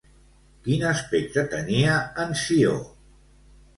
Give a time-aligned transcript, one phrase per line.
[0.67, 2.77] Quin aspecte tenia en Ció?